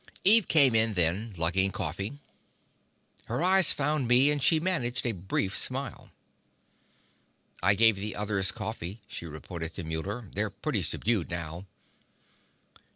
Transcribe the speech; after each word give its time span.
Eve 0.23 0.47
came 0.47 0.73
in 0.73 0.95
then, 0.95 1.31
lugging 1.37 1.71
coffee. 1.71 2.17
Her 3.25 3.43
eyes 3.43 3.71
found 3.71 4.07
me, 4.07 4.31
and 4.31 4.41
she 4.41 4.59
managed 4.59 5.05
a 5.05 5.11
brief 5.11 5.55
smile. 5.55 6.09
"I 7.61 7.75
gave 7.75 7.97
the 7.97 8.15
others 8.15 8.51
coffee," 8.51 8.99
she 9.07 9.27
reported 9.27 9.75
to 9.75 9.83
Muller. 9.83 10.27
"They're 10.33 10.49
pretty 10.49 10.81
subdued 10.81 11.29
now." 11.29 11.67